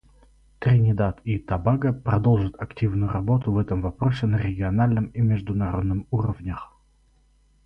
[0.59, 6.73] Тринидад и Тобаго продолжит активную работу в этом вопросе на региональном и международном уровнях.